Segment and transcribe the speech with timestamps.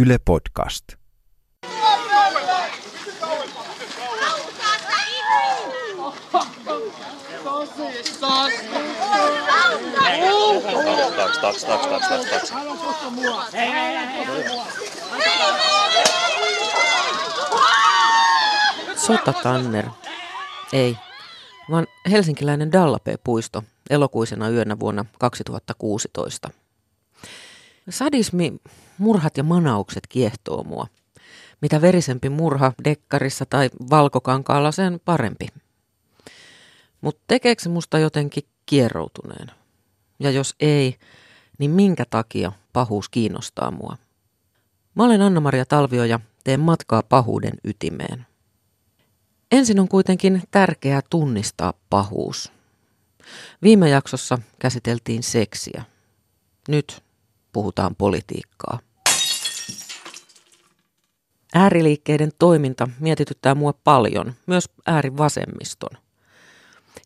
[0.00, 0.84] Yle Podcast.
[11.40, 11.66] Taks.
[18.96, 19.86] Sotatanner.
[20.72, 20.96] Ei,
[21.70, 26.50] vaan helsinkiläinen Dallapee-puisto elokuisena yönä vuonna 2016.
[27.90, 28.52] Sadismi,
[28.98, 30.86] murhat ja manaukset kiehtoo mua.
[31.60, 35.46] Mitä verisempi murha dekkarissa tai valkokankaalla, sen parempi.
[37.00, 39.50] Mutta tekeekö se musta jotenkin kieroutuneen?
[40.18, 40.96] Ja jos ei,
[41.58, 43.96] niin minkä takia pahuus kiinnostaa mua?
[44.94, 48.26] Mä olen Anna-Maria Talvio ja teen matkaa pahuuden ytimeen.
[49.52, 52.52] Ensin on kuitenkin tärkeää tunnistaa pahuus.
[53.62, 55.84] Viime jaksossa käsiteltiin seksiä.
[56.68, 57.02] Nyt
[57.58, 58.78] puhutaan politiikkaa.
[61.54, 65.90] Ääriliikkeiden toiminta mietityttää mua paljon, myös äärivasemmiston.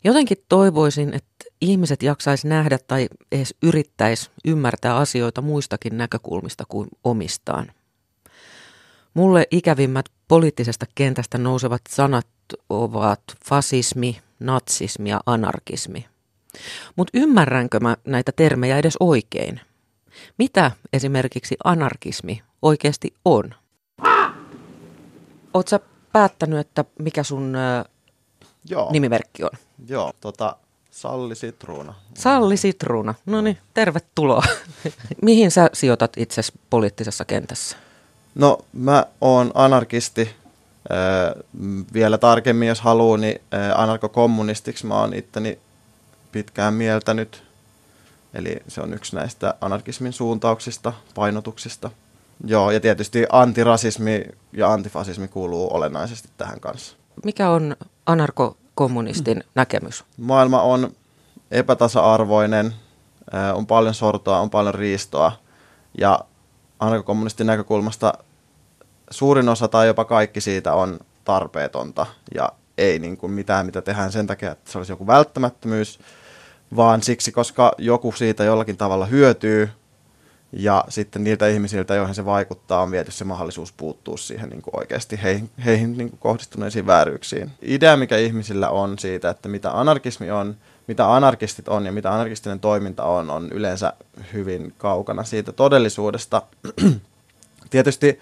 [0.03, 7.71] Jotenkin toivoisin, että ihmiset jaksaisi nähdä tai edes yrittäisi ymmärtää asioita muistakin näkökulmista kuin omistaan.
[9.13, 12.27] Mulle ikävimmät poliittisesta kentästä nousevat sanat
[12.69, 16.05] ovat fasismi, natsismi ja anarkismi.
[16.95, 19.61] Mutta ymmärränkö mä näitä termejä edes oikein?
[20.37, 23.55] Mitä esimerkiksi anarkismi oikeasti on?
[25.53, 25.79] Oletko
[26.13, 27.53] päättänyt, että mikä sun
[28.69, 29.51] Joo, nimimerkki on?
[29.87, 30.55] joo tota,
[30.91, 31.93] Salli Sitruuna.
[32.13, 33.13] Salli Sitruuna.
[33.25, 34.43] No niin, tervetuloa.
[35.21, 37.77] Mihin sä sijoitat itsesi poliittisessa kentässä?
[38.35, 40.21] No, mä oon anarkisti.
[40.91, 41.43] Äh,
[41.93, 45.59] vielä tarkemmin, jos haluaa, niin äh, anarkokommunistiksi mä oon itteni
[46.31, 47.43] pitkään mieltänyt.
[48.33, 51.89] Eli se on yksi näistä anarkismin suuntauksista, painotuksista.
[52.45, 56.95] Joo, ja tietysti antirasismi ja antifasismi kuuluu olennaisesti tähän kanssa.
[57.25, 57.75] Mikä on
[58.05, 60.03] anarkokommunistin näkemys?
[60.17, 60.91] Maailma on
[61.51, 62.73] epätasa-arvoinen,
[63.31, 65.31] ää, on paljon sortoa, on paljon riistoa
[65.97, 66.19] ja
[66.79, 68.13] anarkokommunistin näkökulmasta
[69.09, 74.11] suurin osa tai jopa kaikki siitä on tarpeetonta ja ei niin kuin mitään, mitä tehdään
[74.11, 75.99] sen takia, että se olisi joku välttämättömyys,
[76.75, 79.69] vaan siksi, koska joku siitä jollakin tavalla hyötyy
[80.51, 84.79] ja sitten niiltä ihmisiltä, joihin se vaikuttaa, on viety se mahdollisuus puuttua siihen niin kuin
[84.79, 87.51] oikeasti heihin, heihin niin kuin kohdistuneisiin vääryyksiin.
[87.61, 90.55] Idea, mikä ihmisillä on siitä, että mitä anarkismi on,
[90.87, 93.93] mitä anarkistit on ja mitä anarkistinen toiminta on, on yleensä
[94.33, 96.41] hyvin kaukana siitä todellisuudesta.
[97.69, 98.19] Tietysti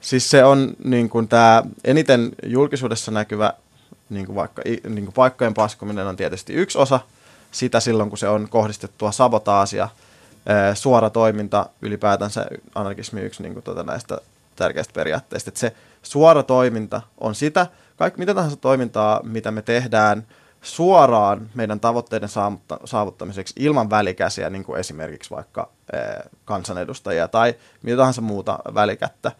[0.00, 3.52] siis se on niin kuin tämä eniten julkisuudessa näkyvä
[4.10, 7.00] niin kuin vaikka niin kuin paikkojen paskominen on tietysti yksi osa
[7.50, 9.88] sitä silloin, kun se on kohdistettua sabotaasia,
[10.74, 14.18] suora toiminta ylipäätänsä anarkismi yksi niin kuin tuota näistä
[14.56, 15.48] tärkeistä periaatteista.
[15.50, 15.72] Että se
[16.02, 17.66] suora toiminta on sitä,
[17.96, 20.26] kaikki mitä tahansa toimintaa, mitä me tehdään
[20.62, 25.68] suoraan meidän tavoitteiden saavutta- saavuttamiseksi ilman välikäsiä, niin kuin esimerkiksi vaikka
[26.44, 29.32] kansanedustajia tai mitä tahansa muuta välikättä.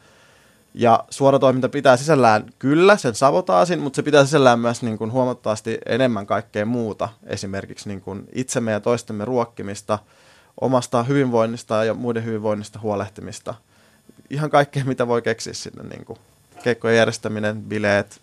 [0.75, 5.13] Ja suora toiminta pitää sisällään kyllä sen sabotaasin, mutta se pitää sisällään myös niin kuin
[5.13, 9.99] huomattavasti enemmän kaikkea muuta, esimerkiksi niin kuin itsemme ja toistemme ruokkimista,
[10.61, 13.55] omasta hyvinvoinnista ja muiden hyvinvoinnista huolehtimista.
[14.31, 16.19] Ihan kaikkea, mitä voi keksiä sinne, niin kuin
[16.63, 18.21] keikkojen järjestäminen, bileet,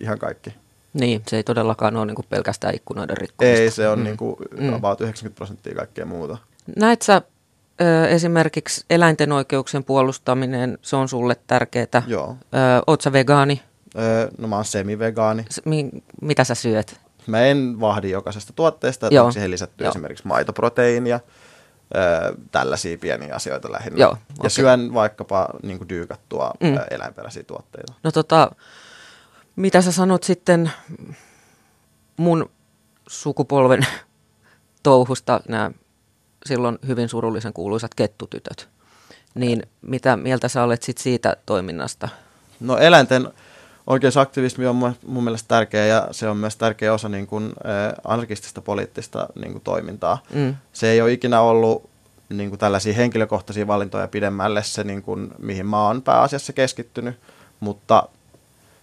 [0.00, 0.54] ihan kaikki.
[0.94, 3.60] Niin, se ei todellakaan ole niin kuin pelkästään ikkunoiden rikkomista.
[3.62, 4.04] Ei, se on Mm.
[4.04, 4.72] niin kuin Mm.
[4.74, 6.38] about 90 prosenttia kaikkea muuta.
[6.76, 7.22] Näet sä
[8.08, 12.02] esimerkiksi eläinten oikeuksien puolustaminen, se on sulle tärkeää.
[12.06, 12.36] Joo.
[12.54, 13.62] Ö, oot sä vegaani?
[13.98, 15.44] Öö, no mä oon semivegaani.
[15.50, 15.90] S- mi-
[16.22, 17.00] mitä sä syöt?
[17.26, 19.24] Mä en vahdi jokaisesta tuotteesta, että Joo.
[19.24, 19.90] onko siihen lisätty Joo.
[19.90, 21.20] esimerkiksi maitoproteiinia,
[21.96, 23.98] öö, tällaisia pieniä asioita lähinnä.
[23.98, 26.78] Joo, ja syön vaikkapa niin kuin dyykattua mm.
[26.90, 27.92] eläinperäisiä tuotteita.
[28.02, 28.50] No tota,
[29.56, 30.72] mitä sä sanot sitten
[32.16, 32.50] mun
[33.08, 33.86] sukupolven
[34.82, 35.70] touhusta, nämä
[36.48, 38.68] silloin hyvin surullisen kuuluisat kettutytöt.
[39.34, 42.08] Niin mitä mieltä sä olet sit siitä toiminnasta?
[42.60, 43.28] No eläinten
[43.86, 44.76] oikeusaktivismi on
[45.06, 47.52] mun, mielestä tärkeä ja se on myös tärkeä osa niin kuin,
[48.04, 50.22] anarkistista poliittista niin kuin, toimintaa.
[50.34, 50.54] Mm.
[50.72, 51.90] Se ei ole ikinä ollut
[52.28, 57.16] niin kuin, tällaisia henkilökohtaisia valintoja pidemmälle se, niin kuin, mihin mä oon pääasiassa keskittynyt,
[57.60, 58.08] mutta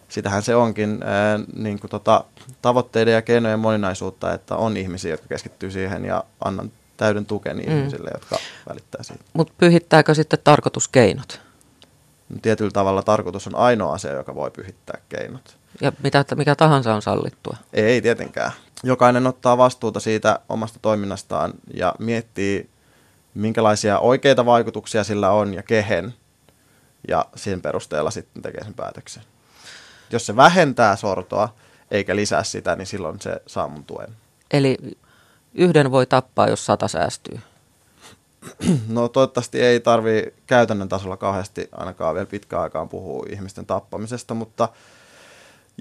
[0.10, 2.24] sitähän se onkin ää, niin kuin, tota,
[2.62, 7.78] tavoitteiden ja keinojen moninaisuutta, että on ihmisiä, jotka keskittyy siihen ja annan täyden tukeni Mm.
[7.78, 8.38] ihmisille, jotka
[8.70, 9.24] välittää siitä.
[9.34, 11.42] Mutta pyhittääkö sitten tarkoituskeinot?
[12.42, 15.58] Tietyllä tavalla tarkoitus on ainoa asia, joka voi pyhittää keinot.
[15.82, 17.58] Ja mitä, mikä tahansa on sallittua?
[17.74, 18.52] Ei tietenkään.
[18.84, 22.70] Jokainen ottaa vastuuta siitä omasta toiminnastaan ja miettii,
[23.34, 26.14] minkälaisia oikeita vaikutuksia sillä on ja kehen.
[27.08, 29.24] ja sen perusteella sitten tekee sen päätöksen.
[30.12, 31.54] Jos se vähentää sortoa
[31.92, 34.10] eikä lisää sitä, niin silloin se saa mun tuen.
[34.52, 34.78] Eli
[35.56, 37.40] yhden voi tappaa, jos sata säästyy.
[38.88, 44.70] No toivottavasti ei tarvi käytännön tasolla kauheasti ainakaan vielä pitkään aikaan puhua ihmisten tappamisesta, mutta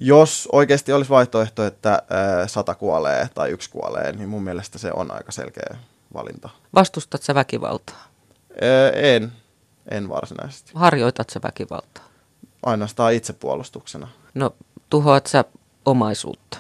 [0.00, 2.02] jos oikeasti olisi vaihtoehto, että
[2.46, 5.76] sata kuolee tai yksi kuolee, niin mun mielestä se on aika selkeä
[6.14, 6.48] valinta.
[6.74, 8.04] Vastustat sä väkivaltaa?
[8.92, 9.32] En,
[9.90, 10.72] en varsinaisesti.
[10.74, 12.04] Harjoitat sä väkivaltaa?
[12.62, 14.08] Ainoastaan itsepuolustuksena.
[14.34, 14.54] No
[14.90, 15.44] tuhoat sä
[15.84, 16.58] omaisuutta?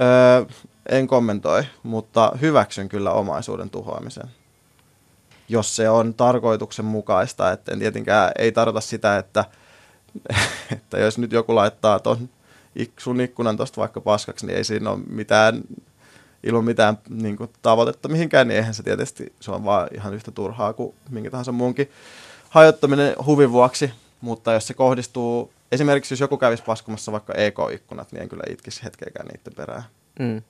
[0.00, 0.44] Öö,
[0.88, 4.30] en kommentoi, mutta hyväksyn kyllä omaisuuden tuhoamisen.
[5.48, 9.44] Jos se on tarkoituksenmukaista, että en tietenkään ei tarkoita sitä, että,
[10.72, 12.28] että jos nyt joku laittaa ton
[12.98, 15.62] sun ikkunan tuosta vaikka paskaksi, niin ei siinä ole mitään,
[16.42, 20.30] ilman mitään niin kuin, tavoitetta mihinkään, niin eihän se tietysti, se on vaan ihan yhtä
[20.30, 21.90] turhaa kuin minkä tahansa muunkin
[22.48, 23.90] hajottaminen huvin vuoksi,
[24.20, 28.84] mutta jos se kohdistuu, esimerkiksi jos joku kävisi paskumassa vaikka EK-ikkunat, niin en kyllä itkisi
[28.84, 29.82] hetkeäkään niiden perään.
[30.18, 30.42] Mm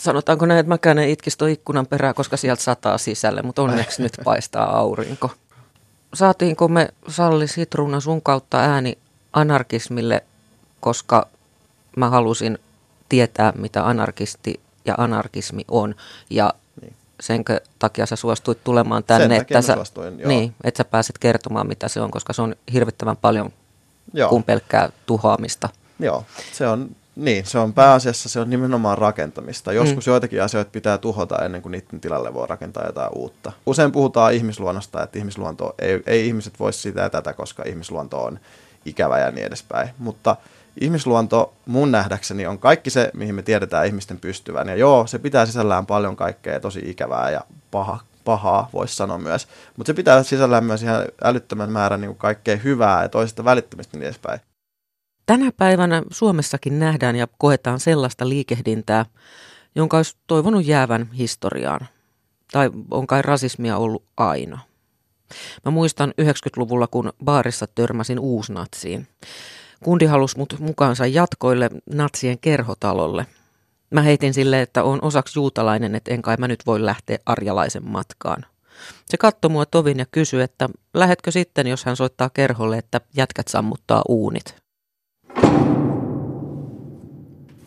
[0.00, 4.02] sanotaanko näin, että mäkään en itkisi tuon ikkunan perää, koska sieltä sataa sisälle, mutta onneksi
[4.02, 5.30] nyt paistaa aurinko.
[6.14, 8.98] Saatiinko me Salli Sitruuna sun kautta ääni
[9.32, 10.24] anarkismille,
[10.80, 11.26] koska
[11.96, 12.58] mä halusin
[13.08, 15.94] tietää, mitä anarkisti ja anarkismi on.
[16.30, 16.94] Ja niin.
[17.20, 21.88] senkö takia sä suostuit tulemaan tänne, että sä, suostuin, niin, että sä pääset kertomaan, mitä
[21.88, 23.52] se on, koska se on hirvittävän paljon
[24.12, 24.28] joo.
[24.28, 25.68] kuin pelkkää tuhoamista.
[25.98, 29.72] Joo, se on niin, se on pääasiassa se on nimenomaan rakentamista.
[29.72, 30.10] Joskus mm.
[30.10, 33.52] joitakin asioita pitää tuhota ennen kuin niiden tilalle voi rakentaa jotain uutta.
[33.66, 38.38] Usein puhutaan ihmisluonnosta, että ihmisluonto, ei, ei ihmiset voisi sitä ja tätä, koska ihmisluonto on
[38.84, 39.88] ikävä ja niin edespäin.
[39.98, 40.36] Mutta
[40.80, 44.68] ihmisluonto mun nähdäkseni on kaikki se, mihin me tiedetään ihmisten pystyvän.
[44.68, 47.40] Ja joo, se pitää sisällään paljon kaikkea tosi ikävää ja
[47.70, 49.48] paha, pahaa, voisi sanoa myös.
[49.76, 54.04] Mutta se pitää sisällään myös ihan älyttömän määrän niin kaikkea hyvää ja toisesta välittämistä niin
[54.04, 54.40] edespäin.
[55.26, 59.06] Tänä päivänä Suomessakin nähdään ja koetaan sellaista liikehdintää,
[59.74, 61.86] jonka olisi toivonut jäävän historiaan.
[62.52, 64.58] Tai on kai rasismia ollut aina.
[65.64, 69.08] Mä muistan 90-luvulla, kun baarissa törmäsin uusnatsiin.
[69.84, 73.26] Kundi halusi mut mukaansa jatkoille natsien kerhotalolle.
[73.90, 77.88] Mä heitin sille, että on osaksi juutalainen, että en kai mä nyt voi lähteä arjalaisen
[77.88, 78.46] matkaan.
[79.06, 83.48] Se katsoi mua tovin ja kysyi, että lähetkö sitten, jos hän soittaa kerholle, että jätkät
[83.48, 84.63] sammuttaa uunit.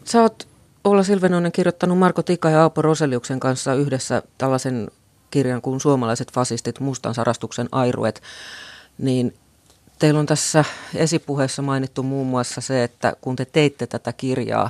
[0.08, 0.48] Sä oot
[0.84, 4.92] Olla Silvenoinen kirjoittanut Marko Tika ja Aapo Roseliuksen kanssa yhdessä tällaisen
[5.32, 8.22] kirjan kuin Suomalaiset fasistit, mustan sarastuksen airuet,
[8.98, 9.34] niin
[10.00, 10.66] teillä on tässä
[10.96, 14.70] esipuheessa mainittu muun muassa se, että kun te teitte tätä kirjaa,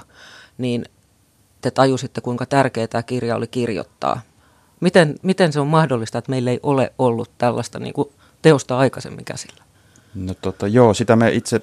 [0.58, 0.86] niin
[1.62, 4.22] te tajusitte, kuinka tärkeää tämä kirja oli kirjoittaa.
[4.80, 8.10] Miten, miten se on mahdollista, että meillä ei ole ollut tällaista niin kuin
[8.42, 9.64] teosta aikaisemmin käsillä?
[10.16, 11.62] No tota, joo, sitä me itse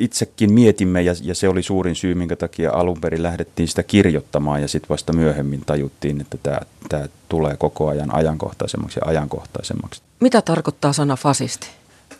[0.00, 4.62] itsekin mietimme ja, ja se oli suurin syy, minkä takia alun perin lähdettiin sitä kirjoittamaan
[4.62, 10.02] ja sitten vasta myöhemmin tajuttiin, että tämä, tämä tulee koko ajan ajankohtaisemmaksi ja ajankohtaisemmaksi.
[10.20, 11.68] Mitä tarkoittaa sana fasisti?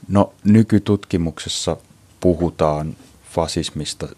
[0.09, 1.77] No nykytutkimuksessa
[2.21, 2.97] puhutaan
[3.35, 4.09] fasismista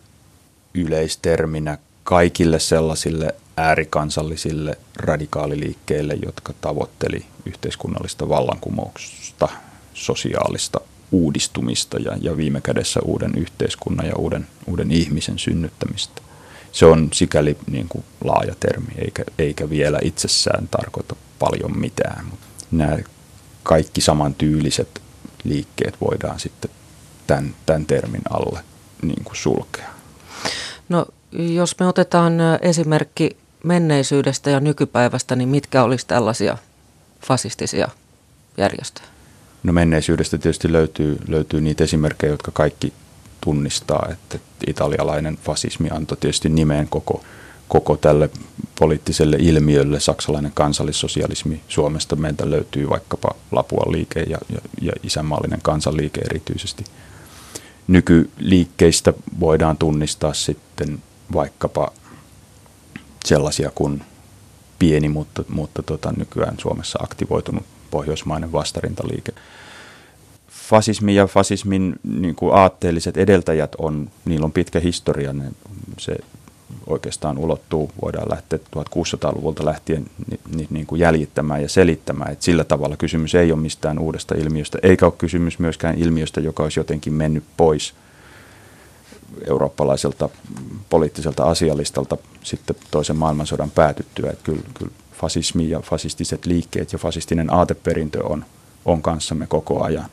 [0.74, 9.48] yleisterminä kaikille sellaisille äärikansallisille radikaaliliikkeille, jotka tavoitteli yhteiskunnallista vallankumousta,
[9.94, 10.80] sosiaalista
[11.12, 16.22] uudistumista ja, ja viime kädessä uuden yhteiskunnan ja uuden, uuden ihmisen synnyttämistä.
[16.72, 22.24] Se on sikäli niin kuin laaja termi, eikä, eikä vielä itsessään tarkoita paljon mitään.
[22.30, 22.98] Mutta nämä
[23.62, 25.02] kaikki samantyyliset
[25.44, 26.70] liikkeet voidaan sitten
[27.26, 28.64] tämän, tämän termin alle
[29.02, 29.88] niin kuin sulkea.
[30.88, 36.58] No, jos me otetaan esimerkki menneisyydestä ja nykypäivästä, niin mitkä olisi tällaisia
[37.26, 37.88] fasistisia
[38.56, 39.11] järjestöjä?
[39.62, 42.92] No menneisyydestä tietysti löytyy, löytyy niitä esimerkkejä, jotka kaikki
[43.40, 47.24] tunnistaa, että italialainen fasismi antoi tietysti nimeen koko,
[47.68, 48.30] koko tälle
[48.78, 51.60] poliittiselle ilmiölle, saksalainen kansallissosialismi.
[51.68, 56.84] Suomesta meiltä löytyy vaikkapa Lapuan liike ja, ja, ja isänmaallinen kansanliike erityisesti.
[57.88, 61.02] Nykyliikkeistä voidaan tunnistaa sitten
[61.32, 61.92] vaikkapa
[63.24, 64.02] sellaisia kuin
[64.78, 69.32] pieni, mutta, mutta tota, nykyään Suomessa aktivoitunut pohjoismainen vastarintaliike.
[70.50, 75.44] Fasismi ja fasismin niin kuin aatteelliset edeltäjät on, niillä on pitkä historia, ne,
[75.98, 76.16] se
[76.86, 80.06] oikeastaan ulottuu, voidaan lähteä 1600-luvulta lähtien
[80.56, 84.78] niin, niin kuin jäljittämään ja selittämään, että sillä tavalla kysymys ei ole mistään uudesta ilmiöstä,
[84.82, 87.94] eikä ole kysymys myöskään ilmiöstä, joka olisi jotenkin mennyt pois
[89.48, 90.28] eurooppalaiselta
[90.88, 94.30] poliittiselta asialistalta sitten toisen maailmansodan päätyttyä.
[94.30, 98.44] Että kyllä, kyllä fasismi ja fasistiset liikkeet ja fasistinen aateperintö on,
[98.84, 100.10] on kanssamme koko ajan.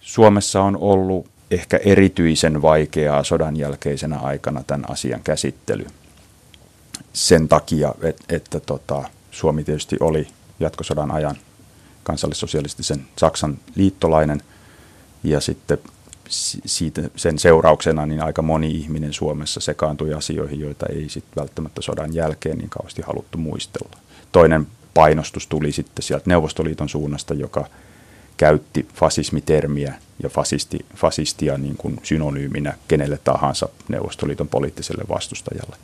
[0.00, 5.86] Suomessa on ollut ehkä erityisen vaikeaa sodan jälkeisenä aikana tämän asian käsittely.
[7.12, 10.28] Sen takia, että, että tota, Suomi tietysti oli
[10.60, 11.36] jatkosodan ajan
[12.02, 14.42] kansallissosialistisen Saksan liittolainen
[15.24, 15.78] ja sitten
[16.66, 22.14] siitä, sen seurauksena niin aika moni ihminen Suomessa sekaantui asioihin, joita ei sitten välttämättä sodan
[22.14, 23.96] jälkeen niin kauheasti haluttu muistella.
[24.32, 27.66] Toinen painostus tuli sitten sieltä Neuvostoliiton suunnasta, joka
[28.36, 35.76] käytti fasismitermiä ja fasisti, fasistia niin kuin synonyyminä kenelle tahansa Neuvostoliiton poliittiselle vastustajalle.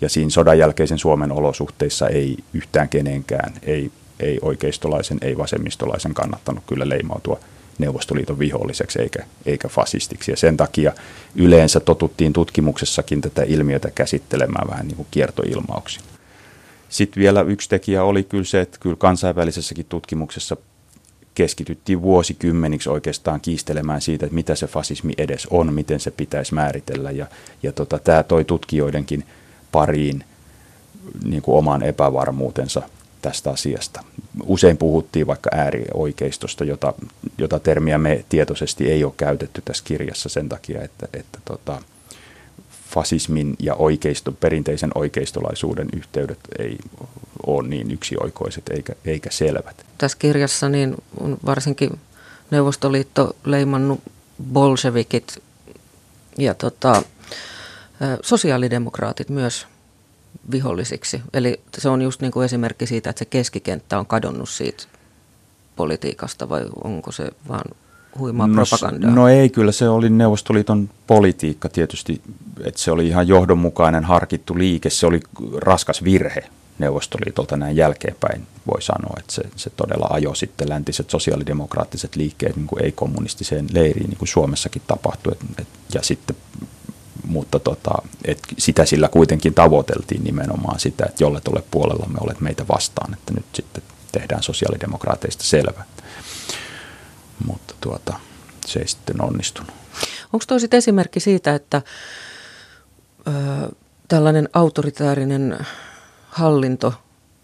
[0.00, 3.90] Ja siinä sodan jälkeisen Suomen olosuhteissa ei yhtään kenenkään, ei,
[4.20, 7.40] ei oikeistolaisen, ei vasemmistolaisen kannattanut kyllä leimautua
[7.80, 10.30] Neuvostoliiton viholliseksi eikä, eikä fasistiksi.
[10.30, 10.92] Ja sen takia
[11.36, 16.02] yleensä totuttiin tutkimuksessakin tätä ilmiötä käsittelemään vähän niin kuin kiertoilmauksia.
[16.88, 20.56] Sitten vielä yksi tekijä oli kyllä se, että kyllä kansainvälisessäkin tutkimuksessa
[21.34, 27.10] keskityttiin vuosikymmeniksi oikeastaan kiistelemään siitä, että mitä se fasismi edes on, miten se pitäisi määritellä.
[27.10, 27.26] Ja,
[27.62, 29.24] ja tota, tämä toi tutkijoidenkin
[29.72, 30.24] pariin
[31.24, 32.82] niin kuin oman epävarmuutensa
[33.22, 34.04] tästä asiasta.
[34.44, 36.94] Usein puhuttiin vaikka äärioikeistosta, jota,
[37.38, 41.82] jota termiä me tietoisesti ei ole käytetty tässä kirjassa sen takia, että, että tota,
[42.90, 46.78] fasismin ja oikeisto, perinteisen oikeistolaisuuden yhteydet ei
[47.46, 49.86] ole niin yksioikoiset eikä, eikä selvät.
[49.98, 51.90] Tässä kirjassa niin on varsinkin
[52.50, 54.00] Neuvostoliitto leimannut
[54.52, 55.42] bolshevikit
[56.38, 57.02] ja tota,
[58.22, 59.66] sosiaalidemokraatit myös
[60.50, 61.22] vihollisiksi.
[61.32, 64.84] Eli se on just niin kuin esimerkki siitä, että se keskikenttä on kadonnut siitä
[65.76, 67.64] politiikasta vai onko se vaan
[68.18, 69.10] huimaa no, propagandaa?
[69.10, 72.22] No ei, kyllä se oli Neuvostoliiton politiikka tietysti,
[72.64, 74.90] että se oli ihan johdonmukainen, harkittu liike.
[74.90, 75.20] Se oli
[75.56, 76.44] raskas virhe
[76.78, 82.66] Neuvostoliitolta näin jälkeenpäin, voi sanoa, että se, se todella ajoi sitten läntiset sosiaalidemokraattiset liikkeet niin
[82.66, 85.32] kuin ei-kommunistiseen leiriin, niin kuin Suomessakin tapahtui.
[85.32, 86.36] Et, et, ja sitten
[87.30, 87.90] mutta tota,
[88.24, 93.14] et sitä sillä kuitenkin tavoiteltiin nimenomaan sitä, että jolle ole puolella me olet meitä vastaan,
[93.14, 93.82] että nyt sitten
[94.12, 95.84] tehdään sosiaalidemokraateista selvä.
[97.46, 98.14] Mutta tuota,
[98.66, 99.70] se ei sitten onnistunut.
[100.32, 101.82] Onko tuo sitten esimerkki siitä, että
[103.28, 103.30] ö,
[104.08, 105.58] tällainen autoritäärinen
[106.28, 106.94] hallinto,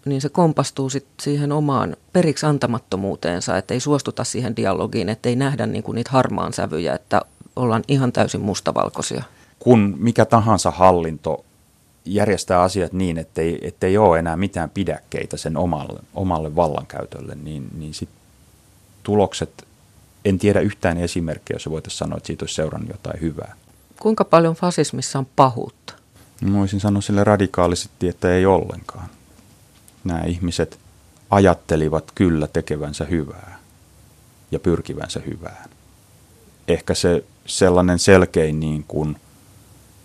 [0.05, 5.35] niin se kompastuu sit siihen omaan periksi antamattomuuteensa, että ei suostuta siihen dialogiin, että ei
[5.35, 7.21] nähdä niinku niitä harmaan sävyjä, että
[7.55, 9.23] ollaan ihan täysin mustavalkoisia?
[9.67, 11.45] Kun mikä tahansa hallinto
[12.05, 17.93] järjestää asiat niin, ettei, ettei ole enää mitään pidäkkeitä sen omalle, omalle vallankäytölle, niin, niin
[17.93, 18.09] sit
[19.03, 19.67] tulokset,
[20.25, 23.55] en tiedä yhtään esimerkkiä, jos voitaisiin sanoa, että siitä olisi seurannut jotain hyvää.
[23.99, 25.93] Kuinka paljon fasismissa on pahuutta?
[26.41, 29.09] No, voisin sanoa sille radikaalisesti, että ei ollenkaan.
[30.03, 30.79] Nämä ihmiset
[31.29, 33.59] ajattelivat kyllä tekevänsä hyvää
[34.51, 35.69] ja pyrkivänsä hyvään.
[36.67, 39.15] Ehkä se sellainen selkein niin kuin–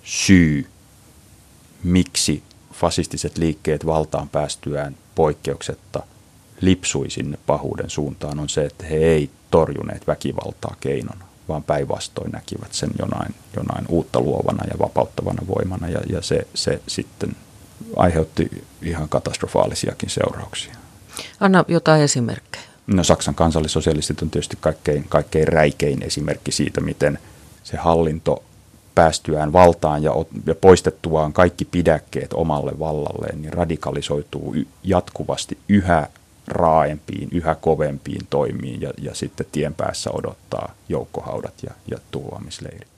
[0.02, 0.66] syy,
[1.84, 2.42] miksi
[2.72, 6.02] fasistiset liikkeet valtaan päästyään poikkeuksetta
[6.60, 12.72] lipsui sinne pahuuden suuntaan, on se, että he ei torjuneet väkivaltaa keinona, vaan päinvastoin näkivät
[12.72, 17.36] sen jonain, jonain uutta luovana ja vapauttavana voimana, ja, ja se, se sitten
[17.96, 20.74] aiheutti ihan katastrofaalisiakin seurauksia.
[21.40, 22.64] Anna jotain esimerkkejä.
[22.86, 27.18] No Saksan kansallissosialistit on tietysti kaikkein, kaikkein räikein esimerkki siitä, miten
[27.64, 28.44] se hallinto
[28.94, 30.12] päästyään valtaan ja,
[30.46, 36.08] ja poistettuaan kaikki pidäkkeet omalle vallalleen, niin radikalisoituu jatkuvasti yhä
[36.46, 42.88] raaempiin, yhä kovempiin toimiin ja, ja sitten tien päässä odottaa joukkohaudat ja, ja tuhoamisleirit.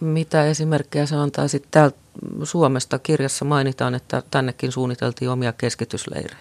[0.00, 1.96] Mitä esimerkkejä se antaa sitten täältä
[2.42, 2.98] Suomesta?
[2.98, 6.36] Kirjassa mainitaan, että tännekin suunniteltiin omia keskitysleirejä.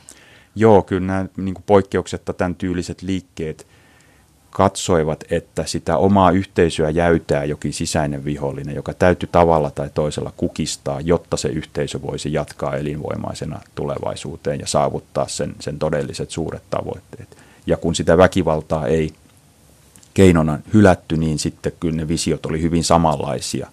[0.55, 3.67] Joo, kyllä nämä niin poikkeuksetta tämän tyyliset liikkeet–
[4.51, 11.01] katsoivat, että sitä omaa yhteisöä jäytää jokin sisäinen vihollinen, joka täytyy tavalla tai toisella kukistaa,
[11.01, 17.37] jotta se yhteisö voisi jatkaa elinvoimaisena tulevaisuuteen ja saavuttaa sen, sen todelliset suuret tavoitteet.
[17.67, 19.13] Ja kun sitä väkivaltaa ei
[20.13, 23.67] keinona hylätty, niin sitten kyllä ne visiot oli hyvin samanlaisia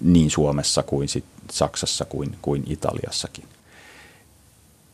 [0.00, 3.44] niin Suomessa kuin sit Saksassa kuin, kuin Italiassakin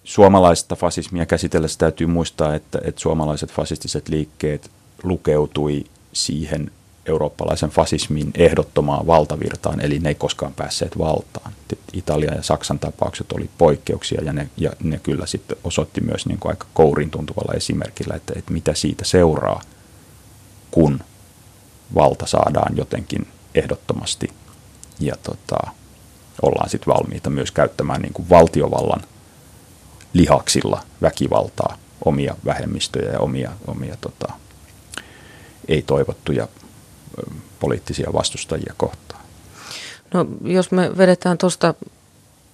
[0.07, 4.71] suomalaista fasismia käsitellessä täytyy muistaa, että, että suomalaiset fasistiset liikkeet
[5.03, 6.71] lukeutui siihen
[7.07, 11.53] eurooppalaisen fasismin ehdottomaan valtavirtaan, eli ne ei koskaan päässeet valtaan.
[11.93, 16.39] Italia ja Saksan tapaukset oli poikkeuksia ja ne, ja ne kyllä sitten osoitti myös niin
[16.39, 19.63] kuin aika kourin tuntuvalla esimerkillä, että, että mitä siitä seuraa,
[20.71, 21.01] kun
[21.95, 24.29] valta saadaan jotenkin ehdottomasti
[25.01, 25.59] ja tota,
[26.43, 29.03] ollaan sitten valmiita myös käyttämään niin kuin valtiovallan
[30.13, 34.33] lihaksilla väkivaltaa omia vähemmistöjä ja omia, omia tota,
[35.69, 36.49] ei-toivottuja
[37.61, 39.23] poliittisia vastustajia kohtaan.
[40.15, 41.75] No jos me vedetään tuosta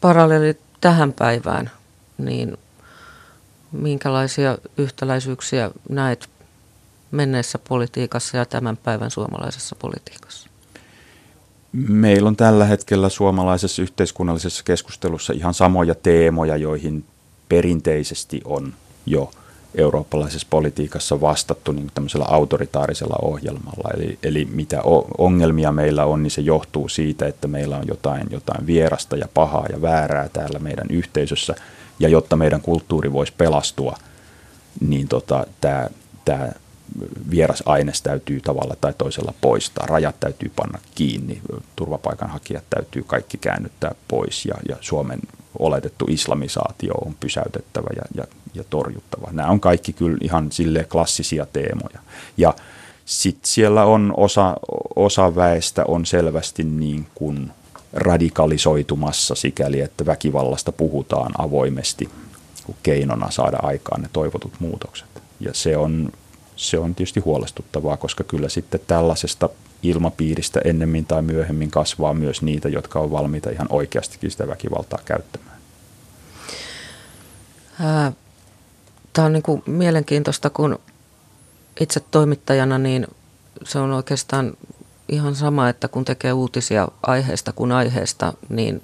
[0.00, 1.70] paralleeli tähän päivään,
[2.18, 2.56] niin
[3.72, 6.28] minkälaisia yhtäläisyyksiä näet
[7.10, 10.48] menneessä politiikassa ja tämän päivän suomalaisessa politiikassa?
[11.72, 17.04] Meillä on tällä hetkellä suomalaisessa yhteiskunnallisessa keskustelussa ihan samoja teemoja, joihin
[17.48, 18.74] perinteisesti on
[19.06, 19.30] jo
[19.74, 23.90] eurooppalaisessa politiikassa vastattu niin tämmöisellä autoritaarisella ohjelmalla.
[23.94, 24.82] Eli, eli mitä
[25.18, 29.66] ongelmia meillä on, niin se johtuu siitä, että meillä on jotain, jotain vierasta ja pahaa
[29.72, 31.54] ja väärää täällä meidän yhteisössä.
[31.98, 33.96] Ja jotta meidän kulttuuri voisi pelastua,
[34.80, 35.46] niin tota,
[36.24, 36.52] tämä
[37.30, 41.40] vieras aines täytyy tavalla tai toisella poistaa, rajat täytyy panna kiinni,
[41.76, 45.20] turvapaikanhakijat täytyy kaikki käännyttää pois ja, ja Suomen
[45.58, 48.24] oletettu islamisaatio on pysäytettävä ja, ja,
[48.54, 49.28] ja torjuttava.
[49.32, 51.98] Nämä on kaikki kyllä ihan sille klassisia teemoja.
[52.36, 52.54] Ja
[53.04, 54.56] sitten siellä on osa,
[54.96, 57.50] osa väestä on selvästi niin kuin
[57.92, 62.08] radikalisoitumassa sikäli, että väkivallasta puhutaan avoimesti
[62.82, 65.08] keinona saada aikaan ne toivotut muutokset.
[65.40, 66.12] Ja se on
[66.56, 69.48] se on tietysti huolestuttavaa, koska kyllä sitten tällaisesta
[69.82, 75.56] ilmapiiristä ennemmin tai myöhemmin kasvaa myös niitä, jotka on valmiita ihan oikeastikin sitä väkivaltaa käyttämään.
[79.12, 80.78] Tämä on niin kuin mielenkiintoista, kun
[81.80, 83.06] itse toimittajana niin
[83.64, 84.52] se on oikeastaan
[85.08, 88.82] ihan sama, että kun tekee uutisia aiheesta kuin aiheesta, niin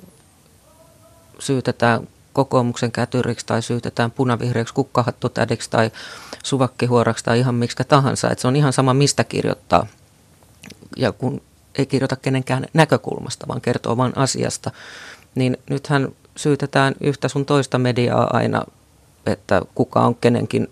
[1.38, 5.90] syytetään kokoomuksen kätyriksi tai syytetään punavihreäksi kukkahattotädiksi tai
[6.44, 8.30] suvakkihuoraksi tai ihan miksi tahansa.
[8.30, 9.86] Että se on ihan sama, mistä kirjoittaa.
[10.96, 11.42] Ja kun
[11.78, 14.70] ei kirjoita kenenkään näkökulmasta, vaan kertoo vain asiasta,
[15.34, 18.62] niin nythän syytetään yhtä sun toista mediaa aina,
[19.28, 20.68] että kuka on kenenkin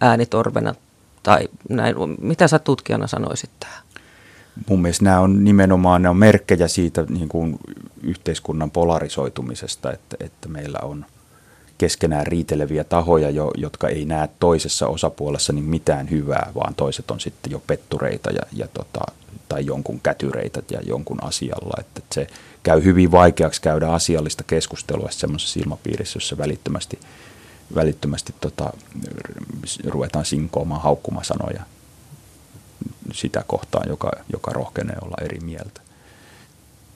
[0.00, 0.74] äänitorvena
[1.22, 1.96] tai näin.
[2.20, 3.82] Mitä sä tutkijana sanoisit tähän?
[4.68, 7.58] Mun mielestä nämä on nimenomaan ne on merkkejä siitä niin kuin
[8.02, 11.04] yhteiskunnan polarisoitumisesta, että, että meillä on–
[11.78, 17.20] keskenään riiteleviä tahoja, jo, jotka ei näe toisessa osapuolessa niin mitään hyvää, vaan toiset on
[17.20, 19.00] sitten jo pettureita ja, ja tota,
[19.48, 21.74] tai jonkun kätyreitä ja jonkun asialla.
[21.80, 22.26] Että se
[22.62, 26.98] käy hyvin vaikeaksi käydä asiallista keskustelua semmoisessa ilmapiirissä, jossa välittömästi,
[27.74, 28.72] välittömästi tota,
[29.84, 31.62] ruvetaan sinkoamaan haukkumasanoja
[33.12, 35.80] sitä kohtaan, joka, joka rohkenee olla eri mieltä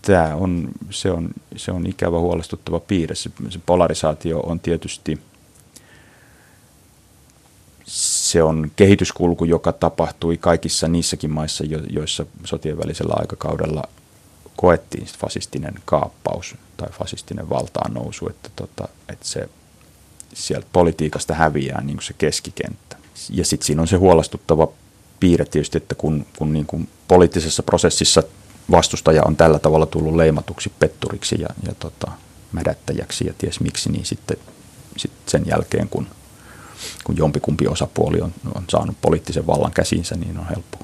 [0.03, 3.15] tämä on, se on, se on ikävä huolestuttava piirre.
[3.15, 5.21] Se, se polarisaatio on tietysti
[7.87, 13.85] se on kehityskulku, joka tapahtui kaikissa niissäkin maissa, joissa sotien välisellä aikakaudella
[14.57, 19.49] koettiin fasistinen kaappaus tai fasistinen valtaan nousu, että, tota, että se
[20.35, 22.97] sieltä politiikasta häviää niin kuin se keskikenttä.
[23.31, 24.69] Ja sitten siinä on se huolestuttava
[25.21, 28.23] piirre tietysti, että kun, kun niin kuin poliittisessa prosessissa
[28.71, 32.13] vastustaja on tällä tavalla tullut leimatuksi petturiksi ja, ja tota,
[32.53, 34.37] mädättäjäksi ja ties miksi, niin sitten
[34.97, 36.07] sit sen jälkeen, kun,
[37.05, 40.79] kun jompikumpi osapuoli on, on saanut poliittisen vallan käsinsä, niin on helppo,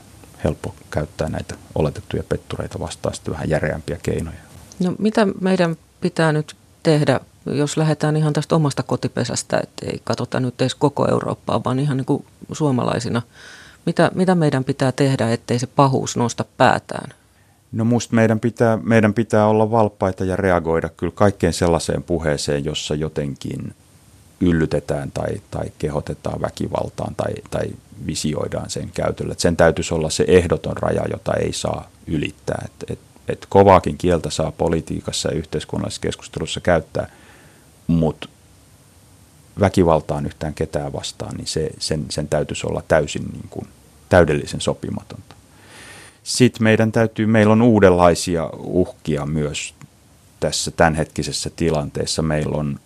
[0.44, 4.38] helppo käyttää näitä oletettuja pettureita vastaan sitten vähän järeämpiä keinoja.
[4.78, 7.20] No mitä meidän pitää nyt tehdä,
[7.52, 11.96] jos lähdetään ihan tästä omasta kotipesästä, että ei katsota nyt edes koko Eurooppaa, vaan ihan
[11.96, 13.22] niin kuin suomalaisina.
[13.87, 17.11] Mitä, mitä meidän pitää tehdä, ettei se pahuus nosta päätään?
[17.72, 22.94] No musta meidän pitää, meidän pitää olla valppaita ja reagoida kyllä kaikkeen sellaiseen puheeseen, jossa
[22.94, 23.74] jotenkin
[24.40, 27.68] yllytetään tai, tai kehotetaan väkivaltaan tai, tai
[28.06, 29.32] visioidaan sen käytölle.
[29.32, 32.64] Et sen täytyisi olla se ehdoton raja, jota ei saa ylittää.
[32.64, 37.11] Et, et, et kovaakin kieltä saa politiikassa ja yhteiskunnallisessa keskustelussa käyttää,
[37.88, 38.29] mutta
[39.61, 43.68] väkivaltaan yhtään ketään vastaan, niin se, sen, sen täytyisi olla täysin niin kuin,
[44.09, 45.35] täydellisen sopimatonta.
[46.22, 49.74] Sitten meidän täytyy, meillä on uudenlaisia uhkia myös
[50.40, 52.22] tässä tämänhetkisessä tilanteessa.
[52.22, 52.81] Meillä on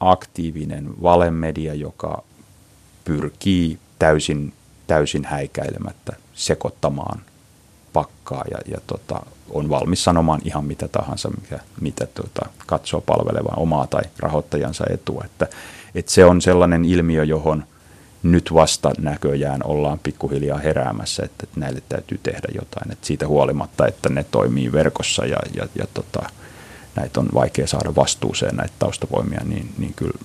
[0.00, 2.22] aktiivinen valemedia, joka
[3.04, 4.52] pyrkii täysin,
[4.86, 7.22] täysin häikäilemättä sekoittamaan
[7.92, 13.58] pakkaa ja, ja tota, on valmis sanomaan ihan mitä tahansa, mikä, mitä tota, katsoo palvelevan
[13.58, 15.22] omaa tai rahoittajansa etua.
[15.24, 15.46] Että,
[15.94, 17.64] että se on sellainen ilmiö, johon–
[18.22, 22.92] nyt vasta näköjään ollaan pikkuhiljaa heräämässä, että, näille täytyy tehdä jotain.
[22.92, 26.30] Että siitä huolimatta, että ne toimii verkossa ja, ja, ja tota,
[26.96, 30.18] näitä on vaikea saada vastuuseen näitä taustavoimia, niin, niin kyllä,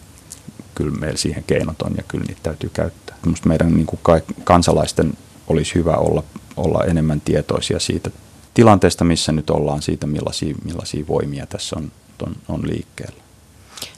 [0.76, 3.16] kyllä meillä siihen keinot on ja kyllä niitä täytyy käyttää.
[3.26, 4.00] Minusta meidän niin kuin
[4.44, 5.14] kansalaisten
[5.48, 6.24] olisi hyvä olla,
[6.58, 8.10] olla enemmän tietoisia siitä
[8.54, 11.92] tilanteesta, missä nyt ollaan, siitä millaisia, millaisia voimia tässä on,
[12.28, 13.24] on, on liikkeellä.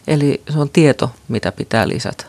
[0.07, 2.25] Eli se on tieto, mitä pitää lisätä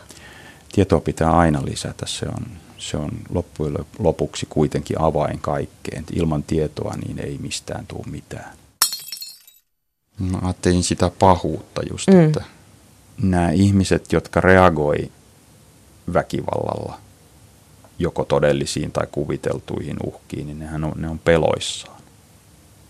[0.77, 2.45] tietoa pitää aina lisätä, se on,
[2.77, 6.03] Se on loppujen lopuksi kuitenkin avain kaikkeen.
[6.13, 8.57] Ilman tietoa niin ei mistään tule mitään.
[10.19, 12.25] Mä ajattelin sitä pahuutta just, mm.
[12.25, 12.43] että
[13.21, 15.11] nämä ihmiset, jotka reagoi
[16.13, 16.99] väkivallalla
[17.99, 21.96] joko todellisiin tai kuviteltuihin uhkiin, niin nehän on, ne on peloissaan.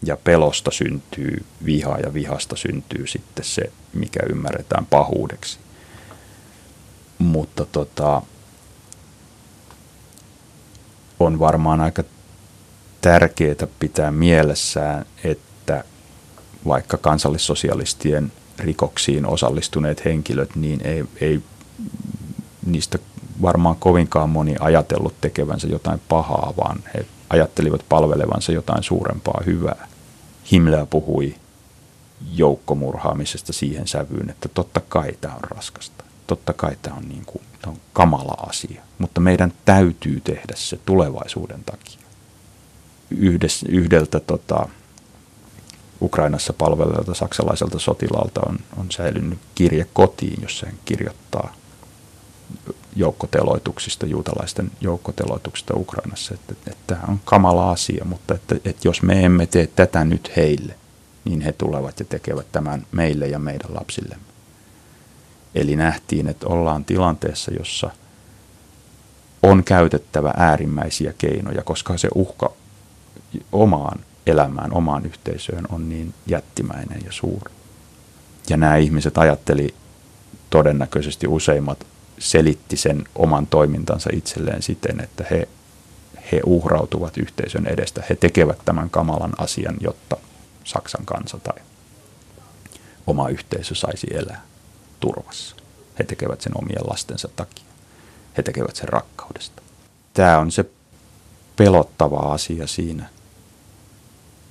[0.03, 5.59] Ja pelosta syntyy viha ja vihasta syntyy sitten se, mikä ymmärretään pahuudeksi.
[7.19, 8.21] Mutta tota,
[11.19, 12.03] on varmaan aika
[13.01, 15.83] tärkeää pitää mielessään, että
[16.67, 21.41] vaikka kansallissosialistien rikoksiin osallistuneet henkilöt, niin ei, ei
[22.65, 22.99] niistä
[23.41, 29.87] varmaan kovinkaan moni ajatellut tekevänsä jotain pahaa, vaan he ajattelivat palvelevansa jotain suurempaa hyvää.
[30.51, 31.35] Himmler puhui
[32.33, 36.03] joukkomurhaamisesta siihen sävyyn, että totta kai tämä on raskasta.
[36.27, 40.79] Totta kai tämä on, niin kuin, tämä on kamala asia, mutta meidän täytyy tehdä se
[40.85, 41.99] tulevaisuuden takia.
[43.09, 44.69] Yhdessä, yhdeltä tota,
[46.01, 51.53] Ukrainassa palvelevalta saksalaiselta sotilaalta on, on säilynyt kirje kotiin, jossa hän kirjoittaa
[52.97, 59.25] joukkoteloituksista, juutalaisten joukkoteloituksista Ukrainassa, että, että, tämä on kamala asia, mutta että, että jos me
[59.25, 60.75] emme tee tätä nyt heille,
[61.25, 64.25] niin he tulevat ja tekevät tämän meille ja meidän lapsillemme.
[65.55, 67.89] Eli nähtiin, että ollaan tilanteessa, jossa
[69.43, 72.53] on käytettävä äärimmäisiä keinoja, koska se uhka
[73.51, 77.51] omaan elämään, omaan yhteisöön on niin jättimäinen ja suuri.
[78.49, 79.73] Ja nämä ihmiset ajatteli
[80.49, 81.87] todennäköisesti useimmat
[82.19, 85.47] selitti sen oman toimintansa itselleen siten, että he,
[86.31, 88.03] he uhrautuvat yhteisön edestä.
[88.09, 90.17] He tekevät tämän kamalan asian, jotta
[90.63, 91.63] Saksan kansa tai
[93.07, 94.41] oma yhteisö saisi elää
[94.99, 95.55] turvassa.
[95.99, 97.65] He tekevät sen omien lastensa takia.
[98.37, 99.61] He tekevät sen rakkaudesta.
[100.13, 100.65] Tämä on se
[101.55, 103.09] pelottava asia siinä.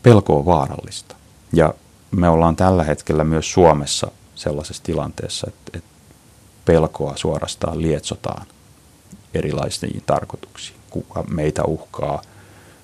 [0.03, 1.17] Pelko on vaarallista.
[1.53, 1.75] Ja
[2.11, 5.96] me ollaan tällä hetkellä myös Suomessa sellaisessa tilanteessa, että, että
[6.67, 8.47] pelkoa suorastaan lietsotaan
[9.35, 10.77] erilaisiin tarkoituksiin.
[10.91, 12.23] Kuka meitä uhkaa,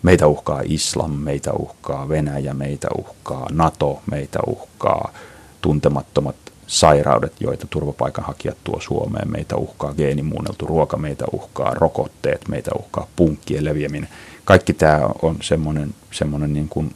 [0.02, 5.12] meitä uhkaa islam, meitä uhkaa Venäjä, meitä uhkaa NATO, meitä uhkaa
[5.60, 9.30] tuntemattomat sairaudet, joita turvapaikanhakijat tuo Suomeen.
[9.30, 14.08] Meitä uhkaa geenimuunneltu ruoka, meitä uhkaa rokotteet, meitä uhkaa punkkien leviäminen.
[14.44, 16.94] Kaikki tämä on semmoinen, semmoinen niin kuin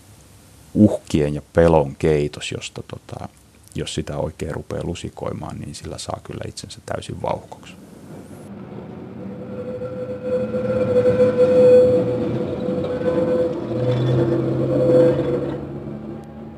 [0.74, 3.28] uhkien ja pelon keitos, josta tota,
[3.76, 7.74] jos sitä oikein rupeaa lusikoimaan, niin sillä saa kyllä itsensä täysin vauhkoksi.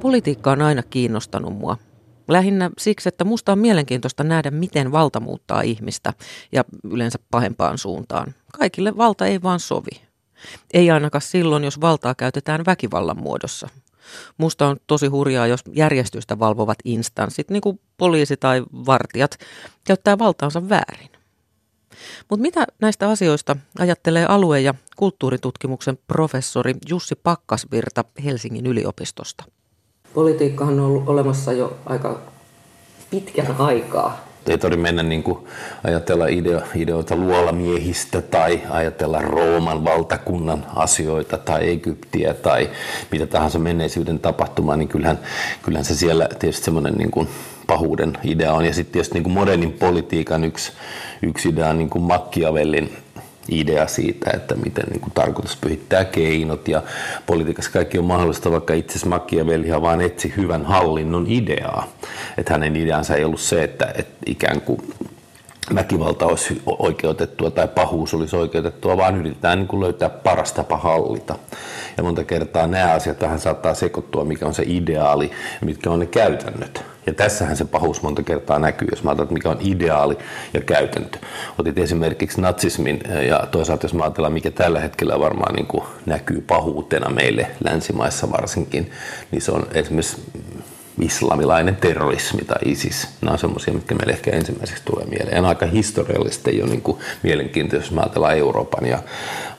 [0.00, 1.76] Politiikka on aina kiinnostanut mua.
[2.28, 6.12] Lähinnä siksi, että musta on mielenkiintoista nähdä, miten valta muuttaa ihmistä
[6.52, 8.34] ja yleensä pahempaan suuntaan.
[8.58, 10.00] Kaikille valta ei vaan sovi.
[10.74, 13.68] Ei ainakaan silloin, jos valtaa käytetään väkivallan muodossa.
[14.38, 19.38] Musta on tosi hurjaa, jos järjestystä valvovat instanssit, niin kuin poliisi tai vartijat,
[19.84, 21.10] käyttää valtaansa väärin.
[22.30, 29.44] Mutta mitä näistä asioista ajattelee alue- ja kulttuuritutkimuksen professori Jussi Pakkasvirta Helsingin yliopistosta?
[30.14, 32.20] Politiikkahan on ollut olemassa jo aika
[33.10, 35.38] pitkän aikaa ei tarvitse mennä niin kuin
[35.84, 42.70] ajatella ideo, ideoita luolamiehistä tai ajatella Rooman valtakunnan asioita tai Egyptiä tai
[43.12, 45.18] mitä tahansa menneisyyden tapahtumaa, niin kyllähän,
[45.62, 47.28] kyllähän se siellä tietysti semmoinen niin kuin
[47.66, 48.64] pahuuden idea on.
[48.64, 50.72] Ja sitten tietysti niin kuin modernin politiikan yksi,
[51.22, 52.96] yksi idea on niin kuin Machiavellin
[53.48, 56.82] idea siitä, että miten niin kuin tarkoitus pyhittää keinot ja
[57.26, 61.88] politiikassa kaikki on mahdollista, vaikka itse asiassa Machiavellihan vaan etsi hyvän hallinnon ideaa.
[62.38, 64.80] Että hänen ideansa ei ollut se, että, että ikään kuin
[65.74, 71.34] väkivalta olisi oikeutettua tai pahuus olisi oikeutettua, vaan yritetään niin kuin löytää paras tapa hallita.
[71.96, 75.98] Ja monta kertaa nämä asiat vähän saattaa sekoittua, mikä on se ideaali ja mitkä on
[75.98, 76.84] ne käytännöt.
[77.06, 80.18] Ja tässähän se pahuus monta kertaa näkyy, jos mä ajatellaan, mikä on ideaali
[80.54, 81.18] ja käytäntö.
[81.58, 86.40] Otit esimerkiksi natsismin ja toisaalta jos mä ajatellaan, mikä tällä hetkellä varmaan niin kuin näkyy
[86.40, 88.90] pahuutena meille länsimaissa varsinkin,
[89.30, 90.22] niin se on esimerkiksi
[91.00, 93.08] islamilainen terrorismi tai ISIS.
[93.20, 95.36] Nämä on semmoisia, mitkä meille ehkä ensimmäiseksi tulee mieleen.
[95.36, 98.98] Ja aika historiallisesti jo niin kuin mielenkiintoista, jos ajatellaan Euroopan ja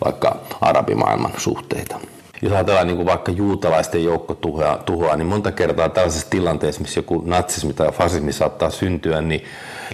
[0.05, 1.99] vaikka arabimaailman suhteita.
[2.41, 7.23] Jos ajatellaan niin kuin vaikka juutalaisten joukkotuhoa, tuhoa, niin monta kertaa tällaisessa tilanteessa, missä joku
[7.25, 9.43] natsismi tai fasismi saattaa syntyä, niin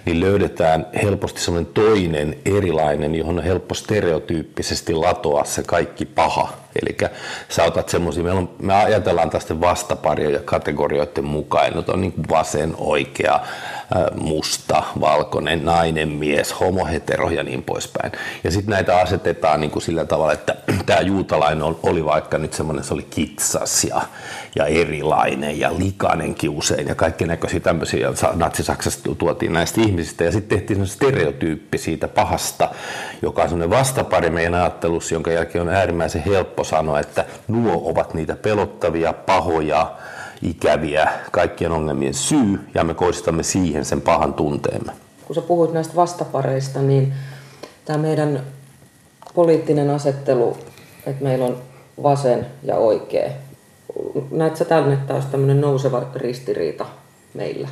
[0.06, 6.65] niin löydetään helposti semmoinen toinen erilainen, johon on helppo stereotyyppisesti latoa se kaikki paha.
[6.82, 6.98] Eli
[7.50, 8.24] sä otat semmoisia,
[8.60, 13.40] me, ajatellaan tästä vastaparia ja kategorioiden mukaan, että on niin vasen, oikea,
[14.16, 18.12] musta, valkoinen, nainen, mies, homo, hetero ja niin poispäin.
[18.44, 22.84] Ja sitten näitä asetetaan niin kuin sillä tavalla, että tämä juutalainen oli vaikka nyt semmoinen,
[22.84, 24.02] se oli kitsas ja,
[24.56, 28.08] ja erilainen ja likainenkin usein ja kaikki näköisiä tämmöisiä.
[28.34, 32.70] Natsi-Saksasta tuotiin näistä ihmisistä ja sitten tehtiin stereotyyppi siitä pahasta,
[33.26, 38.14] joka on semmoinen vastapari meidän ajattelussa, jonka jälkeen on äärimmäisen helppo sanoa, että nuo ovat
[38.14, 39.96] niitä pelottavia, pahoja,
[40.42, 44.92] ikäviä, kaikkien ongelmien syy, ja me kohdistamme siihen sen pahan tunteemme.
[45.26, 47.14] Kun sä puhuit näistä vastapareista, niin
[47.86, 48.44] tämä meidän
[49.34, 50.58] poliittinen asettelu,
[51.06, 51.58] että meillä on
[52.04, 53.30] vasen ja oikea,
[54.32, 56.86] näetkö sä tänne taas tämmöinen nouseva ristiriita
[57.34, 57.68] meillä?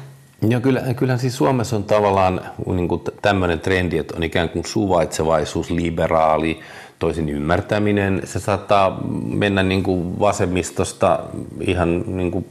[0.50, 2.88] Joo, kyllä, kyllä siis Suomessa on tavallaan niin
[3.22, 6.60] tämmöinen trendi, että on ikään kuin suvaitsevaisuus, liberaali,
[7.00, 8.22] toisin ymmärtäminen.
[8.26, 11.20] Se saattaa mennä niin kuin vasemmistosta
[11.62, 12.46] ihan niin kuin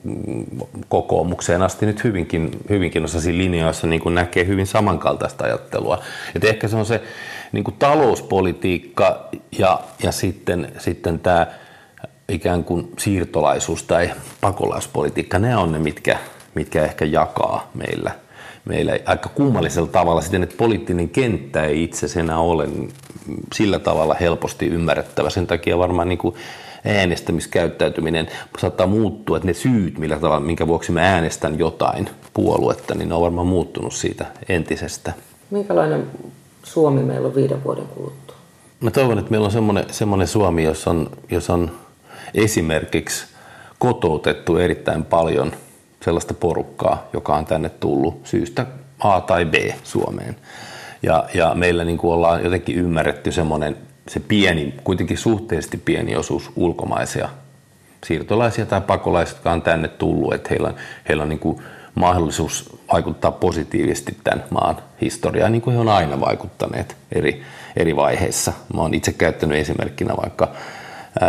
[0.89, 5.99] kokoomukseen asti nyt hyvinkin, hyvinkin osaisi linjoissa niin kuin näkee hyvin samankaltaista ajattelua.
[6.35, 7.03] Et ehkä se on se
[7.53, 9.29] niin kuin talouspolitiikka
[9.59, 11.47] ja, ja sitten, sitten tämä
[12.29, 16.19] ikään kuin siirtolaisuus tai pakolaispolitiikka, ne on ne, mitkä,
[16.55, 18.11] mitkä ehkä jakaa meillä–
[18.65, 22.69] meillä aika kummallisella tavalla siten, että poliittinen kenttä ei itse enää ole
[23.55, 25.31] sillä tavalla helposti ymmärrettävä.
[25.31, 26.35] Sen takia varmaan niin kuin
[26.85, 33.09] äänestämiskäyttäytyminen saattaa muuttua, että ne syyt, millä tavalla, minkä vuoksi mä äänestän jotain puoluetta, niin
[33.09, 35.13] ne on varmaan muuttunut siitä entisestä.
[35.51, 36.07] Minkälainen
[36.63, 38.37] Suomi meillä on viiden vuoden kuluttua?
[38.81, 41.71] Mä toivon, että meillä on semmoinen, semmoinen Suomi, jossa on, jossa on
[42.35, 43.27] esimerkiksi
[43.79, 45.53] kotoutettu erittäin paljon–
[46.05, 48.67] sellaista porukkaa, joka on tänne tullut syystä
[48.99, 50.37] A tai B Suomeen.
[51.03, 53.77] Ja, ja meillä niin kuin ollaan jotenkin ymmärretty semmoinen,
[54.09, 57.29] se pieni, kuitenkin suhteellisesti pieni osuus ulkomaisia
[58.07, 60.75] siirtolaisia tai pakolaisia, jotka on tänne tullut, että heillä on,
[61.09, 61.63] heillä on niin kuin
[61.95, 67.43] mahdollisuus vaikuttaa positiivisesti tämän maan historiaan, niin kuin he on aina vaikuttaneet eri,
[67.77, 68.53] eri vaiheissa.
[68.75, 70.49] Mä oon itse käyttänyt esimerkkinä vaikka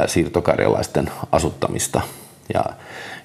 [0.08, 2.02] siirtokarjalaisten asuttamista
[2.54, 2.64] ja,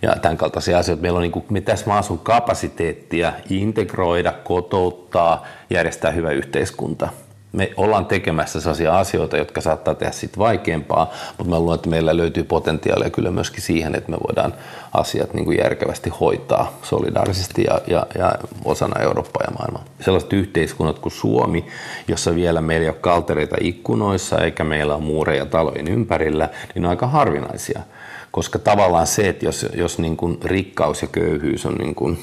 [0.02, 1.02] ja tämän kaltaisia asioita.
[1.02, 7.08] Meillä on niin kuin, me tässä maassa on kapasiteettia integroida, kotouttaa, järjestää hyvä yhteiskunta.
[7.52, 12.16] Me ollaan tekemässä sellaisia asioita, jotka saattaa tehdä sitten vaikeampaa, mutta mä luulen, että meillä
[12.16, 14.54] löytyy potentiaalia kyllä myöskin siihen, että me voidaan
[14.94, 19.84] asiat niin kuin järkevästi hoitaa solidaarisesti ja, ja, ja osana Eurooppaa ja maailmaa.
[20.00, 21.66] Sellaiset yhteiskunnat kuin Suomi,
[22.08, 26.90] jossa vielä meillä ei ole kaltereita ikkunoissa eikä meillä ole muureja talojen ympärillä, niin on
[26.90, 27.80] aika harvinaisia–
[28.38, 32.18] koska tavallaan se, että jos, jos niin kuin rikkaus ja köyhyys on niin kuin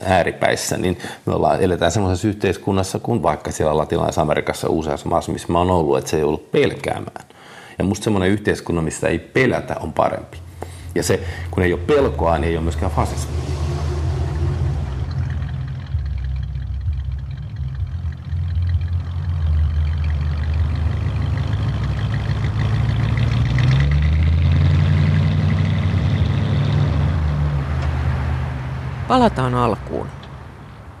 [0.00, 5.52] ääripäissä, niin me ollaan, eletään semmoisessa yhteiskunnassa kuin vaikka siellä Latinalaisessa Amerikassa useassa maassa, missä
[5.52, 7.24] mä oon ollut, että se ei ollut pelkäämään.
[7.78, 10.38] Ja musta semmoinen yhteiskunta, missä ei pelätä, on parempi.
[10.94, 13.40] Ja se, kun ei ole pelkoa, niin ei ole myöskään fasismia.
[29.10, 30.06] Palataan alkuun.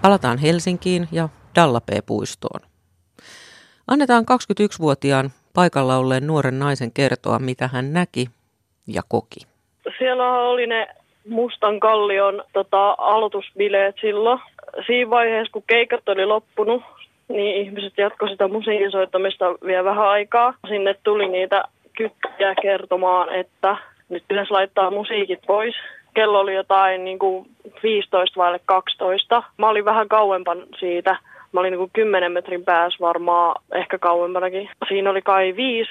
[0.02, 2.60] Palataan Helsinkiin ja Dallapee-puistoon.
[3.88, 8.26] Annetaan 21-vuotiaan paikalla olleen nuoren naisen kertoa, mitä hän näki
[8.86, 9.40] ja koki.
[9.98, 10.88] Siellä oli ne
[11.28, 14.40] Mustan kallion tota, aloitusbileet silloin.
[14.86, 16.82] Siinä vaiheessa, kun keikat oli loppunut,
[17.28, 20.54] niin ihmiset jatkoivat sitä musiikin soittamista vielä vähän aikaa.
[20.68, 21.64] Sinne tuli niitä
[21.96, 23.76] kytkiä kertomaan, että
[24.08, 25.74] nyt pitäisi laittaa musiikit pois
[26.14, 27.46] kello oli jotain niin kuin
[27.82, 29.42] 15 vai 12.
[29.56, 31.16] Mä olin vähän kauempan siitä.
[31.52, 34.70] Mä olin niin kuin 10 metrin päässä varmaan, ehkä kauempanakin.
[34.88, 35.90] Siinä oli kai viisi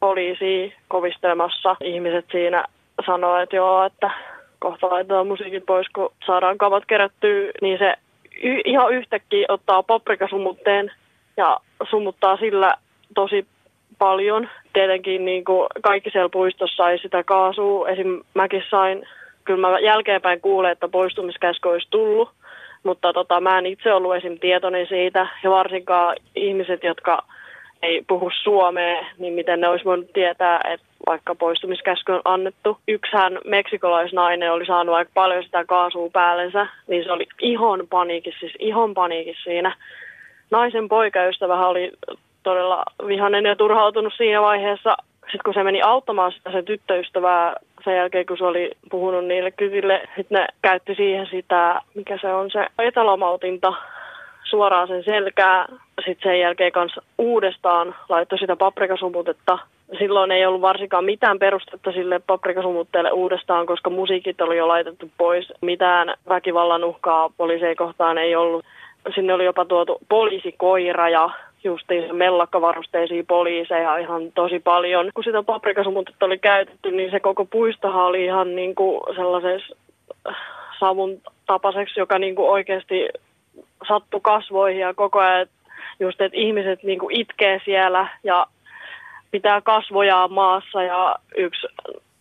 [0.00, 1.76] poliisia kovistelemassa.
[1.80, 2.64] Ihmiset siinä
[3.06, 4.10] sanoi, että joo, että
[4.58, 7.94] kohta laitetaan musiikit pois, kun saadaan kavat kerättyä, niin se
[8.42, 10.92] y- ihan yhtäkkiä ottaa paprikasumutteen
[11.36, 12.74] ja sumuttaa sillä
[13.14, 13.46] tosi
[13.98, 14.48] paljon.
[14.72, 17.88] Tietenkin niin kuin kaikki siellä puistossa ei sitä kaasua.
[17.88, 18.20] Esim.
[18.34, 19.06] mäkin sain
[19.48, 22.30] kyllä mä jälkeenpäin kuulen, että poistumiskäsky olisi tullut,
[22.82, 24.38] mutta tota, mä en itse ollut esim.
[24.38, 27.24] tietoinen siitä, ja varsinkaan ihmiset, jotka
[27.82, 32.78] ei puhu suomea, niin miten ne olisi voinut tietää, että vaikka poistumiskäsky on annettu.
[32.88, 38.54] Yksihän meksikolaisnainen oli saanut aika paljon sitä kaasua päällensä, niin se oli ihon paniikissa, siis
[38.58, 39.76] ihon paniikissa siinä.
[40.50, 41.92] Naisen poikaystävä oli
[42.42, 44.96] todella vihainen ja turhautunut siinä vaiheessa.
[45.20, 49.50] Sitten kun se meni auttamaan sitä se tyttöystävää sen jälkeen, kun se oli puhunut niille
[49.50, 53.72] kytille, sitten ne käytti siihen sitä, mikä se on se etälomautinta,
[54.44, 55.66] suoraan sen selkää.
[56.06, 59.58] Sitten sen jälkeen kanssa uudestaan laittoi sitä paprikasumutetta.
[59.98, 65.52] Silloin ei ollut varsinkaan mitään perustetta sille paprikasumutteelle uudestaan, koska musiikit oli jo laitettu pois.
[65.60, 68.64] Mitään väkivallan uhkaa poliiseen kohtaan ei ollut.
[69.14, 71.30] Sinne oli jopa tuotu poliisikoira ja
[71.64, 75.10] justiin mellakkavarusteisia poliiseja ihan tosi paljon.
[75.14, 79.76] Kun sitä paprikasumutetta oli käytetty, niin se koko puistohan oli ihan niin kuin sellaisessa
[80.80, 83.08] savun tapaseksi, joka niin kuin oikeasti
[83.88, 85.46] sattui kasvoihin ja koko ajan
[86.00, 88.46] just, että ihmiset niin kuin itkee siellä ja
[89.30, 91.66] pitää kasvojaan maassa ja yksi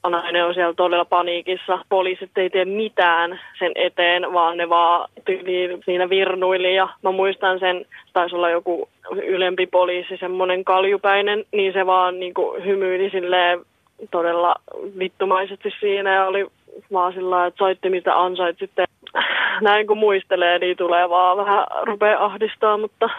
[0.09, 1.79] nainen on siellä todella paniikissa.
[1.89, 6.75] Poliisit ei tee mitään sen eteen, vaan ne vaan tyyliin siinä virnuili.
[6.75, 12.33] Ja mä muistan sen, taisi olla joku ylempi poliisi, semmoinen kaljupäinen, niin se vaan niin
[12.33, 13.59] kuin hymyili silleen
[14.11, 14.55] todella
[14.99, 16.45] vittumaisesti siinä ja oli
[16.93, 18.85] vaan sillä että soitti mitä ansaitsitte.
[19.61, 23.09] Näin kun muistelee, niin tulee vaan vähän rupea ahdistaa, mutta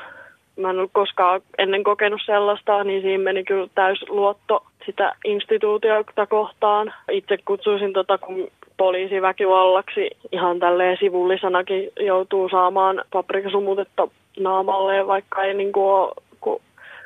[0.59, 6.27] mä en ollut koskaan ennen kokenut sellaista, niin siinä meni kyllä täys luotto sitä instituutiota
[6.27, 6.95] kohtaan.
[7.11, 14.09] Itse kutsuisin tota, kun poliisiväkivallaksi ihan tälleen sivullisanakin joutuu saamaan paprikasumutetta
[14.41, 16.61] naamalle, vaikka ei niin kuin ole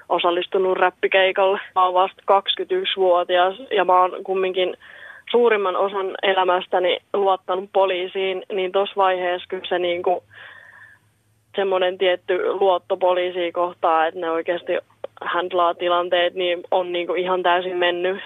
[0.08, 1.60] osallistunut räppikeikalle.
[1.74, 4.76] Mä oon vasta 21-vuotias ja mä oon kumminkin
[5.30, 10.20] suurimman osan elämästäni luottanut poliisiin, niin tuossa vaiheessa kyllä se niin kuin
[11.56, 14.72] semmoinen tietty luotto poliisiin kohtaan, että ne oikeasti
[15.20, 18.20] handlaa tilanteet, niin on niin kuin ihan täysin mennyt.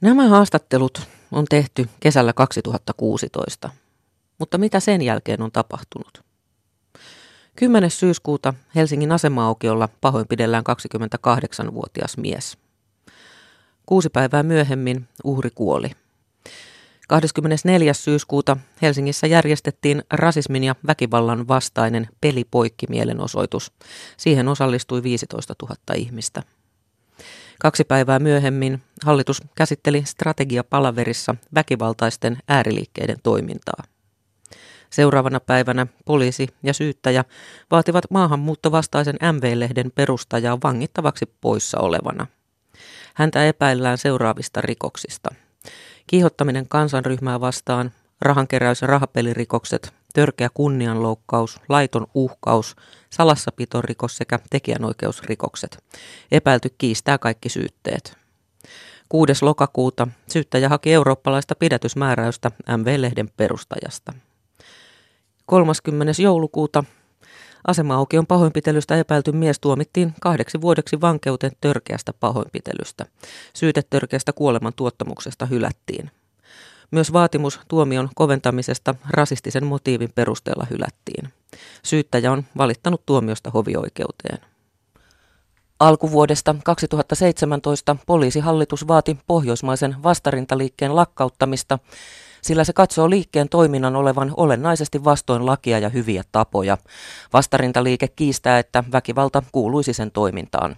[0.00, 1.00] Nämä haastattelut
[1.32, 3.70] on tehty kesällä 2016,
[4.38, 6.22] mutta mitä sen jälkeen on tapahtunut?
[7.56, 7.90] 10.
[7.90, 12.58] syyskuuta Helsingin asema-aukiolla pahoinpidellään 28-vuotias mies.
[13.86, 15.90] Kuusi päivää myöhemmin uhri kuoli.
[17.08, 17.94] 24.
[17.94, 23.72] syyskuuta Helsingissä järjestettiin rasismin ja väkivallan vastainen pelipoikki-mielenosoitus.
[24.16, 26.42] Siihen osallistui 15 000 ihmistä.
[27.60, 33.84] Kaksi päivää myöhemmin hallitus käsitteli strategiapalaverissa väkivaltaisten ääriliikkeiden toimintaa.
[34.90, 37.24] Seuraavana päivänä poliisi ja syyttäjä
[37.70, 42.26] vaativat maahanmuuttovastaisen MV-lehden perustajaa vangittavaksi poissa olevana.
[43.14, 45.34] Häntä epäillään seuraavista rikoksista–
[46.06, 47.92] Kiihottaminen kansanryhmää vastaan,
[48.24, 52.76] rahankeräys- ja rahapelirikokset, törkeä kunnianloukkaus, laiton uhkaus,
[53.10, 55.84] salassapitorikos sekä tekijänoikeusrikokset.
[56.32, 58.16] Epäilty kiistää kaikki syytteet.
[59.08, 59.44] 6.
[59.44, 64.12] lokakuuta syyttäjä haki eurooppalaista pidätysmääräystä MV-lehden perustajasta.
[65.46, 66.22] 30.
[66.22, 66.84] joulukuuta
[67.66, 73.06] Asema-aukion pahoinpitelystä epäilty mies tuomittiin kahdeksi vuodeksi vankeuteen törkeästä pahoinpitelystä.
[73.54, 76.10] Syyte törkeästä kuoleman tuottamuksesta hylättiin.
[76.90, 81.32] Myös vaatimus tuomion koventamisesta rasistisen motiivin perusteella hylättiin.
[81.82, 84.38] Syyttäjä on valittanut tuomiosta hovioikeuteen.
[85.78, 91.78] Alkuvuodesta 2017 poliisihallitus vaati pohjoismaisen vastarintaliikkeen lakkauttamista
[92.42, 96.78] sillä se katsoo liikkeen toiminnan olevan olennaisesti vastoin lakia ja hyviä tapoja.
[97.32, 100.76] Vastarintaliike kiistää, että väkivalta kuuluisi sen toimintaan.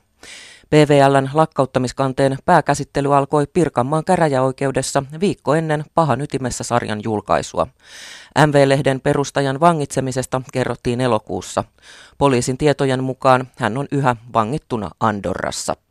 [0.71, 7.67] PVLn lakkauttamiskanteen pääkäsittely alkoi Pirkanmaan käräjäoikeudessa viikko ennen pahan ytimessä sarjan julkaisua.
[8.47, 11.65] MV-lehden perustajan vangitsemisesta kerrottiin elokuussa.
[12.19, 15.84] Poliisin tietojen mukaan hän on yhä vangittuna Andorrassa.